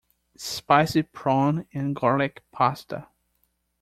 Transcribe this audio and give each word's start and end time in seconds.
Spicy 0.35 1.03
prawn 1.03 1.67
and 1.75 1.95
garlic 1.95 2.41
pasta. 2.51 3.07